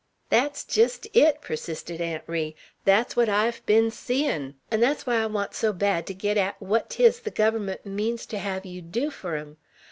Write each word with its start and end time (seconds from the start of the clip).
"Thet's 0.31 0.63
jest 0.63 1.05
it," 1.13 1.41
persisted 1.41 2.01
Aunt 2.01 2.23
Ri. 2.25 2.55
"Thet's 2.85 3.15
what 3.15 3.29
I've 3.29 3.63
ben 3.67 3.91
seein'; 3.91 4.55
'n' 4.71 4.79
thet's 4.79 5.05
why 5.05 5.17
I 5.21 5.27
want 5.27 5.53
so 5.53 5.71
bad 5.71 6.07
ter 6.07 6.15
git 6.15 6.37
at 6.37 6.59
what 6.59 6.89
'tis 6.89 7.19
the 7.19 7.29
Guvvermunt 7.29 7.85
means 7.85 8.25
ter 8.25 8.37
hev 8.39 8.63
yeow 8.63 8.81
dew 8.81 9.11
fur 9.11 9.35
'em. 9.35 9.57